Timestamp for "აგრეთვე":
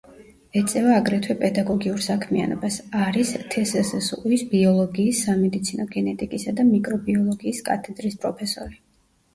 1.01-1.35